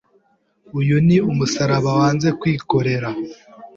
[0.79, 3.09] Uyu ni umusaraba wanze kwikorera.